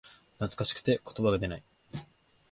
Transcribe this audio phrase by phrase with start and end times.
[0.39, 1.63] 懐かしくて言葉が出ない